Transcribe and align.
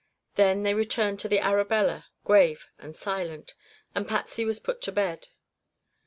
Then 0.33 0.63
they 0.63 0.73
returned 0.73 1.19
to 1.19 1.27
the 1.27 1.37
Arabella, 1.39 2.07
grave 2.23 2.67
and 2.79 2.95
silent, 2.95 3.53
and 3.93 4.07
Patsy 4.07 4.43
was 4.43 4.57
put 4.59 4.81
to 4.81 4.91
bed. 4.91 5.27